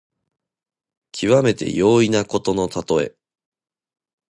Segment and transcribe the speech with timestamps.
[1.11, 3.15] きわめて容易なことのたとえ。